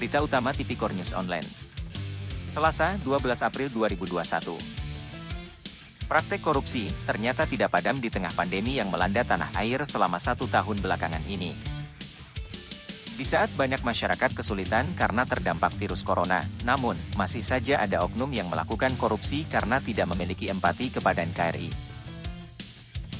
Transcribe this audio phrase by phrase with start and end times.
[0.00, 1.44] Berita Utama Tipikor News Online.
[2.48, 4.56] Selasa, 12 April 2021.
[6.08, 10.80] Praktek korupsi ternyata tidak padam di tengah pandemi yang melanda tanah air selama satu tahun
[10.80, 11.52] belakangan ini.
[13.12, 18.48] Di saat banyak masyarakat kesulitan karena terdampak virus corona, namun, masih saja ada oknum yang
[18.48, 21.68] melakukan korupsi karena tidak memiliki empati kepada NKRI.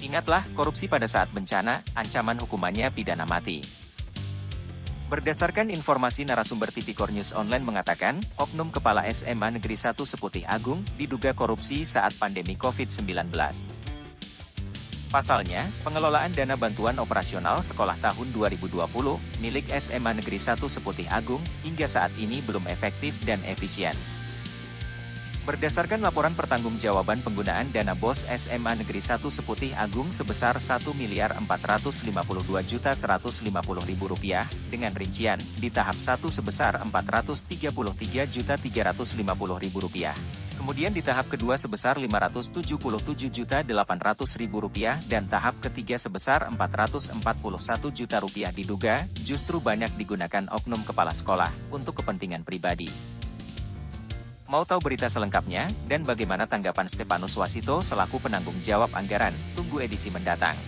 [0.01, 3.90] Ingatlah, korupsi pada saat bencana, ancaman hukumannya pidana mati.
[5.11, 11.35] Berdasarkan informasi narasumber Tipikor News Online mengatakan, Oknum Kepala SMA Negeri 1 Seputih Agung diduga
[11.35, 13.27] korupsi saat pandemi COVID-19.
[15.11, 18.79] Pasalnya, pengelolaan dana bantuan operasional sekolah tahun 2020
[19.43, 23.99] milik SMA Negeri 1 Seputih Agung hingga saat ini belum efektif dan efisien.
[25.51, 32.07] Berdasarkan laporan pertanggungjawaban penggunaan dana BOS SMA Negeri 1 Seputih Agung sebesar 1 miliar 452
[32.71, 33.51] juta 150
[33.83, 37.67] ribu rupiah, dengan rincian, di tahap 1 sebesar 433
[38.31, 40.15] juta 350 ribu rupiah.
[40.55, 42.71] Kemudian di tahap kedua sebesar 577
[43.35, 47.19] juta 800 ribu rupiah dan tahap ketiga sebesar 441
[47.91, 53.19] juta rupiah diduga justru banyak digunakan oknum kepala sekolah untuk kepentingan pribadi.
[54.51, 59.31] Mau tahu berita selengkapnya, dan bagaimana tanggapan Stepanus Wasito selaku penanggung jawab anggaran?
[59.55, 60.59] Tunggu edisi mendatang.